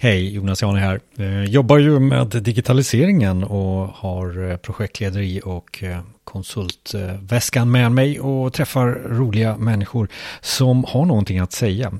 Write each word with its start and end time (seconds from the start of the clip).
Hej, 0.00 0.34
Jonas 0.34 0.62
Jani 0.62 0.80
här. 0.80 1.00
Jag 1.14 1.46
jobbar 1.46 1.78
ju 1.78 1.98
med 1.98 2.26
digitaliseringen 2.26 3.44
och 3.44 3.88
har 3.88 4.50
eh, 4.50 4.56
projektlederi 4.56 5.40
och 5.44 5.82
eh, 5.82 6.00
konsultväskan 6.24 7.70
med 7.70 7.92
mig 7.92 8.20
och 8.20 8.52
träffar 8.52 8.86
roliga 8.88 9.56
människor 9.56 10.08
som 10.40 10.84
har 10.88 11.04
någonting 11.04 11.38
att 11.38 11.52
säga. 11.52 11.92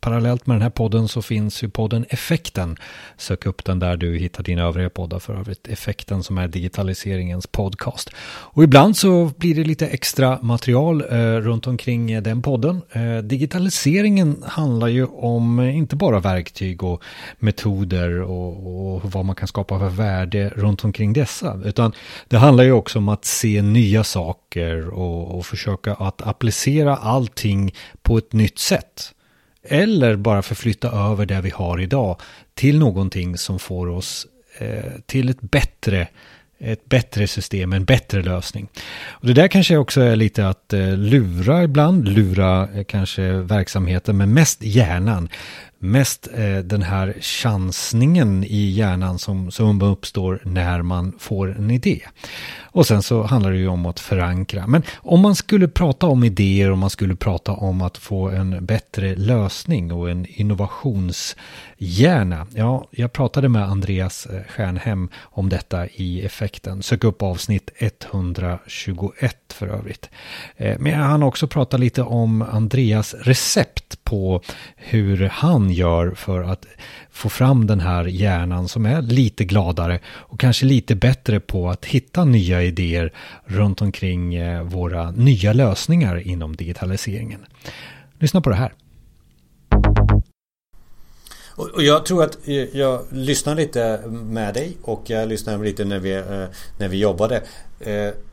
Parallellt 0.00 0.46
med 0.46 0.54
den 0.54 0.62
här 0.62 0.70
podden 0.70 1.08
så 1.08 1.22
finns 1.22 1.62
ju 1.62 1.68
podden 1.68 2.04
Effekten. 2.08 2.76
Sök 3.16 3.46
upp 3.46 3.64
den 3.64 3.78
där 3.78 3.96
du 3.96 4.18
hittar 4.18 4.42
dina 4.42 4.62
övriga 4.62 4.90
poddar 4.90 5.18
för 5.18 5.34
övrigt. 5.34 5.68
Effekten 5.68 6.22
som 6.22 6.38
är 6.38 6.48
digitaliseringens 6.48 7.46
podcast. 7.46 8.10
Och 8.20 8.64
ibland 8.64 8.96
så 8.96 9.30
blir 9.36 9.54
det 9.54 9.64
lite 9.64 9.86
extra 9.86 10.38
material 10.42 11.02
runt 11.42 11.66
omkring 11.66 12.22
den 12.22 12.42
podden. 12.42 12.82
Digitaliseringen 13.22 14.42
handlar 14.46 14.88
ju 14.88 15.04
om 15.06 15.60
inte 15.60 15.96
bara 15.96 16.20
verktyg 16.20 16.82
och 16.82 16.99
metoder 17.38 18.20
och, 18.20 18.94
och 18.94 19.12
vad 19.12 19.24
man 19.24 19.36
kan 19.36 19.48
skapa 19.48 19.78
för 19.78 19.88
värde 19.88 20.52
runt 20.56 20.84
omkring 20.84 21.12
dessa. 21.12 21.60
Utan 21.64 21.92
det 22.28 22.36
handlar 22.36 22.64
ju 22.64 22.72
också 22.72 22.98
om 22.98 23.08
att 23.08 23.24
se 23.24 23.62
nya 23.62 24.04
saker 24.04 24.88
och, 24.88 25.38
och 25.38 25.46
försöka 25.46 25.94
att 25.94 26.22
applicera 26.22 26.96
allting 26.96 27.74
på 28.02 28.18
ett 28.18 28.32
nytt 28.32 28.58
sätt. 28.58 29.12
Eller 29.62 30.16
bara 30.16 30.42
förflytta 30.42 30.90
över 30.90 31.26
det 31.26 31.40
vi 31.40 31.50
har 31.50 31.80
idag 31.80 32.20
till 32.54 32.78
någonting 32.78 33.38
som 33.38 33.58
får 33.58 33.88
oss 33.88 34.26
eh, 34.58 34.92
till 35.06 35.28
ett 35.28 35.40
bättre 35.40 36.08
ett 36.60 36.88
bättre 36.88 37.26
system, 37.26 37.72
en 37.72 37.84
bättre 37.84 38.22
lösning. 38.22 38.68
Och 39.08 39.26
det 39.26 39.32
där 39.32 39.48
kanske 39.48 39.76
också 39.76 40.00
är 40.00 40.16
lite 40.16 40.48
att 40.48 40.72
eh, 40.72 40.96
lura 40.96 41.62
ibland, 41.64 42.08
lura 42.08 42.68
eh, 42.74 42.84
kanske 42.84 43.32
verksamheten, 43.32 44.16
men 44.16 44.34
mest 44.34 44.62
hjärnan 44.62 45.28
mest 45.82 46.28
eh, 46.34 46.58
den 46.58 46.82
här 46.82 47.16
chansningen 47.20 48.44
i 48.44 48.70
hjärnan 48.70 49.18
som, 49.18 49.50
som 49.50 49.82
uppstår 49.82 50.40
när 50.44 50.82
man 50.82 51.12
får 51.18 51.56
en 51.56 51.70
idé. 51.70 52.00
Och 52.72 52.86
sen 52.86 53.02
så 53.02 53.22
handlar 53.22 53.50
det 53.50 53.58
ju 53.58 53.68
om 53.68 53.86
att 53.86 54.00
förankra. 54.00 54.66
Men 54.66 54.82
om 54.96 55.20
man 55.20 55.36
skulle 55.36 55.68
prata 55.68 56.06
om 56.06 56.24
idéer, 56.24 56.70
om 56.70 56.78
man 56.78 56.90
skulle 56.90 57.16
prata 57.16 57.52
om 57.52 57.82
att 57.82 57.98
få 57.98 58.28
en 58.28 58.66
bättre 58.66 59.16
lösning 59.16 59.92
och 59.92 60.10
en 60.10 60.26
innovationshjärna. 60.28 62.46
Ja, 62.54 62.88
jag 62.90 63.12
pratade 63.12 63.48
med 63.48 63.64
Andreas 63.64 64.26
eh, 64.26 64.42
Stjärnhem 64.48 65.08
om 65.20 65.48
detta 65.48 65.86
i 65.86 66.24
effekten. 66.24 66.82
Sök 66.82 67.04
upp 67.04 67.22
avsnitt 67.22 67.70
121 67.78 69.52
för 69.52 69.66
övrigt. 69.66 70.10
Eh, 70.56 70.78
men 70.78 70.94
han 70.94 71.22
har 71.22 71.28
också 71.28 71.46
pratat 71.46 71.80
lite 71.80 72.02
om 72.02 72.42
Andreas 72.42 73.14
recept 73.14 73.99
på 74.10 74.42
hur 74.76 75.28
han 75.32 75.70
gör 75.70 76.10
för 76.10 76.42
att 76.42 76.66
få 77.10 77.28
fram 77.28 77.66
den 77.66 77.80
här 77.80 78.04
hjärnan 78.04 78.68
som 78.68 78.86
är 78.86 79.02
lite 79.02 79.44
gladare 79.44 80.00
och 80.06 80.40
kanske 80.40 80.66
lite 80.66 80.94
bättre 80.94 81.40
på 81.40 81.70
att 81.70 81.84
hitta 81.84 82.24
nya 82.24 82.62
idéer 82.62 83.12
runt 83.44 83.82
omkring 83.82 84.34
eh, 84.34 84.62
våra 84.62 85.10
nya 85.10 85.52
lösningar 85.52 86.28
inom 86.28 86.56
digitaliseringen. 86.56 87.40
Lyssna 88.18 88.40
på 88.40 88.50
det 88.50 88.56
här. 88.56 88.72
Och 91.56 91.82
jag 91.82 92.06
tror 92.06 92.24
att 92.24 92.48
eh, 92.48 92.54
jag 92.54 93.00
lyssnar 93.10 93.54
lite 93.54 94.02
med 94.08 94.54
dig 94.54 94.76
och 94.82 95.02
jag 95.06 95.28
lyssnade 95.28 95.64
lite 95.64 95.84
när 95.84 95.98
vi, 95.98 96.12
eh, 96.12 96.44
när 96.78 96.88
vi 96.88 96.98
jobbade. 96.98 97.42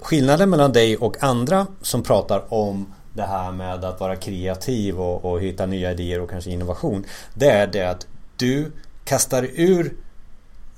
Skillnaden 0.00 0.50
mellan 0.50 0.72
dig 0.72 0.96
och 0.96 1.22
andra 1.22 1.66
som 1.82 2.02
pratar 2.02 2.54
om 2.54 2.86
det 3.16 3.22
här 3.22 3.52
med 3.52 3.84
att 3.84 4.00
vara 4.00 4.16
kreativ 4.16 5.00
och, 5.00 5.24
och 5.24 5.40
hitta 5.40 5.66
nya 5.66 5.90
idéer 5.90 6.20
och 6.20 6.30
kanske 6.30 6.50
innovation. 6.50 7.04
Det 7.34 7.50
är 7.50 7.66
det 7.66 7.90
att 7.90 8.06
du 8.36 8.72
kastar 9.04 9.48
ur 9.54 9.94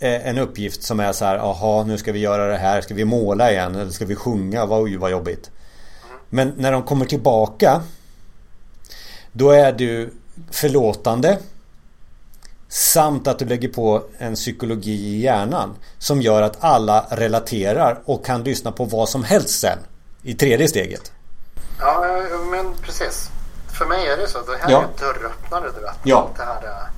eh, 0.00 0.28
en 0.28 0.38
uppgift 0.38 0.82
som 0.82 1.00
är 1.00 1.12
så 1.12 1.24
här, 1.24 1.36
jaha 1.36 1.84
nu 1.84 1.98
ska 1.98 2.12
vi 2.12 2.18
göra 2.18 2.46
det 2.46 2.56
här, 2.56 2.80
ska 2.80 2.94
vi 2.94 3.04
måla 3.04 3.52
igen 3.52 3.74
eller 3.74 3.90
ska 3.90 4.04
vi 4.04 4.14
sjunga, 4.14 4.66
vad, 4.66 4.90
vad 4.90 5.10
jobbigt. 5.10 5.50
Men 6.28 6.52
när 6.56 6.72
de 6.72 6.82
kommer 6.82 7.04
tillbaka 7.04 7.82
då 9.32 9.50
är 9.50 9.72
du 9.72 10.12
förlåtande 10.50 11.38
Samt 12.68 13.26
att 13.26 13.38
du 13.38 13.44
lägger 13.44 13.68
på 13.68 14.02
en 14.18 14.34
psykologi 14.34 14.90
i 14.90 15.20
hjärnan 15.20 15.74
Som 15.98 16.22
gör 16.22 16.42
att 16.42 16.64
alla 16.64 17.06
relaterar 17.10 18.02
och 18.04 18.26
kan 18.26 18.44
lyssna 18.44 18.72
på 18.72 18.84
vad 18.84 19.08
som 19.08 19.24
helst 19.24 19.60
sen 19.60 19.78
I 20.22 20.34
tredje 20.34 20.68
steget 20.68 21.12
Ja 21.78 22.06
men 22.50 22.74
precis 22.82 23.30
För 23.72 23.86
mig 23.86 24.06
är 24.06 24.16
det 24.16 24.28
så, 24.28 24.40
det 24.40 24.56
här 24.60 24.70
ja. 24.70 24.78
är 24.78 24.82
en 24.82 24.90
dörröppnare 24.98 25.70
du 25.74 25.80
vet 25.80 25.98
Ja 26.02 26.28
det 26.36 26.42
här, 26.42 26.88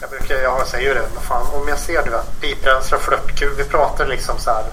Jag 0.00 0.10
brukar, 0.10 0.34
jag 0.34 0.66
säger 0.66 0.88
ju 0.88 0.94
det, 0.94 1.08
men 1.14 1.22
fan 1.22 1.46
om 1.54 1.68
jag 1.68 1.78
ser 1.78 2.02
du 2.04 2.10
vet 2.10 2.40
piprensare 2.40 2.96
och 2.96 3.02
flörtkul 3.02 3.54
Vi 3.56 3.64
pratar 3.64 4.06
liksom 4.06 4.38
så 4.38 4.50
här 4.50 4.64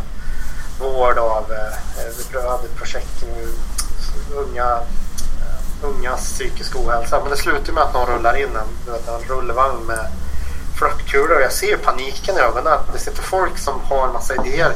Vård 0.79 1.17
av, 1.17 1.51
eh, 1.51 2.33
vi 2.33 2.41
hade 2.41 2.67
projekt 2.67 3.23
Unga 4.35 4.79
ungas 5.83 6.33
psykisk 6.33 6.75
ohälsa. 6.75 7.19
Men 7.19 7.29
det 7.29 7.37
slutar 7.37 7.73
med 7.73 7.83
att 7.83 7.93
någon 7.93 8.07
rullar 8.07 8.37
in 8.37 8.49
en, 8.55 8.93
en 9.13 9.23
rullvagn 9.27 9.85
med 9.85 10.07
flörtkulor 10.77 11.35
och 11.35 11.41
jag 11.41 11.51
ser 11.51 11.77
paniken 11.77 12.37
i 12.37 12.39
ögonen. 12.39 12.79
Det 12.93 12.99
sitter 12.99 13.21
folk 13.21 13.57
som 13.57 13.81
har 13.81 14.07
en 14.07 14.13
massa 14.13 14.35
idéer. 14.35 14.73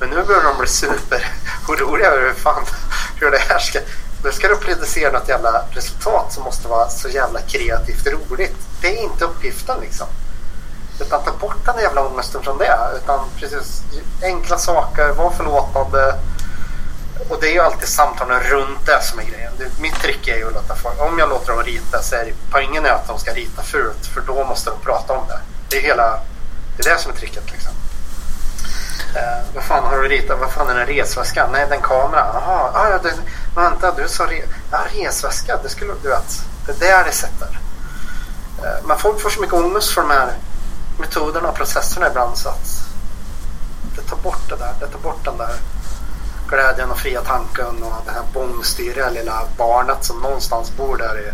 Men 0.00 0.10
nu 0.10 0.22
börjar 0.22 0.42
de 0.42 0.58
bli 0.58 0.68
super 0.68 1.32
oroliga 1.68 2.08
över 2.08 2.26
hur 2.26 2.34
fan 2.34 2.64
hur 3.20 3.30
det 3.30 3.38
här 3.38 3.58
ska... 3.58 3.78
Nu 4.24 4.32
ska 4.32 4.48
du 4.48 4.56
producera 4.56 5.12
något 5.12 5.28
jävla 5.28 5.64
resultat 5.70 6.32
som 6.32 6.44
måste 6.44 6.68
vara 6.68 6.88
så 6.88 7.08
jävla 7.08 7.40
kreativt 7.40 8.06
roligt. 8.06 8.56
Det 8.80 8.98
är 8.98 9.02
inte 9.02 9.24
uppgiften 9.24 9.80
liksom. 9.80 10.06
Utan 11.00 11.24
ta 11.24 11.32
bort 11.32 11.66
den 11.66 11.78
jävla 11.82 12.06
ångesten 12.06 12.42
från 12.42 12.58
det. 12.58 12.78
Utan 13.02 13.24
precis 13.38 13.82
enkla 14.22 14.58
saker, 14.58 15.08
var 15.08 15.30
förlåtande 15.30 16.14
och 17.28 17.40
det 17.40 17.48
är 17.48 17.52
ju 17.52 17.60
alltid 17.60 17.88
samtalen 17.88 18.40
runt 18.40 18.86
det 18.86 19.02
som 19.02 19.18
är 19.18 19.24
grejen. 19.24 19.52
Mitt 19.80 19.94
trick 19.94 20.28
är 20.28 20.36
ju 20.36 20.46
att 20.46 20.54
låta 20.54 20.74
folk, 20.74 21.00
om 21.00 21.18
jag 21.18 21.28
låter 21.28 21.52
dem 21.52 21.62
rita 21.62 22.02
så 22.02 22.14
är 22.14 22.24
det 22.24 22.32
poängen 22.50 22.86
är 22.86 22.90
att 22.90 23.06
de 23.06 23.18
ska 23.18 23.32
rita 23.32 23.62
fult 23.62 24.06
för 24.06 24.20
då 24.20 24.44
måste 24.44 24.70
de 24.70 24.80
prata 24.80 25.12
om 25.12 25.28
det. 25.28 25.38
Det 25.68 25.76
är 25.76 25.82
hela, 25.82 26.20
det 26.76 26.86
är 26.86 26.94
det 26.94 27.00
som 27.00 27.12
är 27.12 27.16
tricket 27.16 27.52
liksom. 27.52 27.72
Eh, 29.24 29.44
vad 29.54 29.64
fan 29.64 29.84
har 29.84 29.98
du 29.98 30.08
ritat? 30.08 30.40
Vad 30.40 30.52
fan 30.52 30.68
är 30.68 30.74
den 30.74 30.86
resväskan? 30.86 31.52
Nej, 31.52 31.66
den 31.68 31.80
kamera. 31.80 32.26
Jaha, 32.34 32.70
ah, 32.74 32.90
ja, 32.90 32.98
det, 33.02 33.14
vänta, 33.56 33.92
du 33.92 34.08
sa 34.08 34.26
re, 34.26 34.42
ja, 34.70 34.78
resväska. 34.92 35.58
Det 35.62 35.68
skulle 35.68 35.92
du 36.02 36.08
vet. 36.08 36.44
Det 36.66 36.72
är 36.72 36.88
där 36.88 37.04
det 37.04 37.12
sätter. 37.12 37.60
Eh, 38.62 38.86
men 38.86 38.98
folk 38.98 39.20
får 39.20 39.30
så 39.30 39.40
mycket 39.40 39.54
ångest 39.54 39.90
för 39.90 40.00
de 40.00 40.10
här 40.10 40.32
metoderna 40.98 41.48
och 41.48 41.54
processerna 41.54 42.08
ibland 42.08 42.38
så 42.38 42.48
att 42.48 42.84
det 43.96 44.02
tar 44.02 44.16
bort 44.16 44.48
det 44.48 44.56
där. 44.56 44.74
Det 44.80 44.86
tar 44.86 44.98
bort 44.98 45.24
den 45.24 45.36
där 45.36 45.54
glädjen 46.48 46.90
och 46.90 46.98
fria 46.98 47.20
tanken 47.20 47.82
och 47.82 48.02
det 48.06 48.12
här 48.12 48.22
bångstyriga 48.32 49.10
lilla 49.10 49.42
barnet 49.58 50.04
som 50.04 50.18
någonstans 50.18 50.76
bor 50.76 50.96
där 50.96 51.20
i 51.20 51.32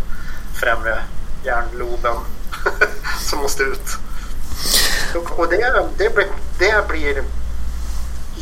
främre 0.60 0.98
hjärnloben 1.44 2.16
som 3.20 3.38
måste 3.38 3.62
ut. 3.62 3.96
Och 5.36 5.48
det, 5.48 5.86
det, 5.98 6.14
blir, 6.14 6.26
det 6.58 6.88
blir 6.88 7.22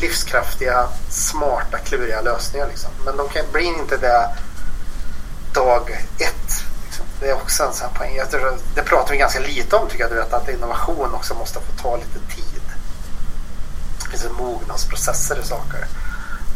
livskraftiga, 0.00 0.88
smarta, 1.10 1.78
kluriga 1.78 2.20
lösningar. 2.20 2.68
Liksom. 2.68 2.90
Men 3.04 3.16
de 3.16 3.28
kan, 3.28 3.44
blir 3.52 3.62
inte 3.62 3.96
det 3.96 4.28
dag 5.54 5.90
ett. 6.18 6.64
Liksom. 6.84 7.06
Det 7.20 7.30
är 7.30 7.34
också 7.34 7.62
en 7.62 7.72
sån 7.72 7.88
här 7.88 7.98
poäng. 7.98 8.30
Tror, 8.30 8.58
det 8.74 8.82
pratar 8.82 9.12
vi 9.12 9.18
ganska 9.18 9.40
lite 9.40 9.76
om 9.76 9.88
tycker 9.88 10.04
jag. 10.04 10.12
Du 10.12 10.16
vet, 10.16 10.32
att 10.32 10.48
innovation 10.48 11.14
också 11.14 11.34
måste 11.34 11.60
få 11.60 11.82
ta 11.82 11.96
lite 11.96 12.34
tid. 12.34 12.62
Det 14.02 14.10
finns 14.10 14.38
mognadsprocesser 14.38 15.38
i 15.38 15.44
saker. 15.44 15.86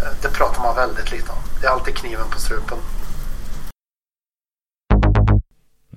Eh, 0.02 0.12
det 0.22 0.28
pratar 0.28 0.62
man 0.62 0.76
väldigt 0.76 1.12
lite 1.12 1.32
om. 1.32 1.38
Det 1.60 1.66
är 1.66 1.70
alltid 1.70 1.96
kniven 1.96 2.30
på 2.30 2.40
strupen. 2.40 2.78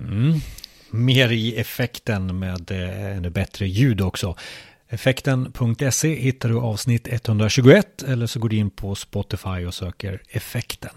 Mm. 0.00 0.40
Mer 0.90 1.32
i 1.32 1.60
effekten 1.60 2.38
med 2.38 2.70
eh, 2.70 3.16
ännu 3.16 3.30
bättre 3.30 3.66
ljud 3.66 4.00
också. 4.00 4.36
Effekten.se 4.88 6.14
hittar 6.14 6.48
du 6.48 6.58
avsnitt 6.58 7.08
121 7.08 8.02
eller 8.02 8.26
så 8.26 8.40
går 8.40 8.48
du 8.48 8.56
in 8.56 8.70
på 8.70 8.94
Spotify 8.94 9.66
och 9.66 9.74
söker 9.74 10.22
effekten. 10.28 10.94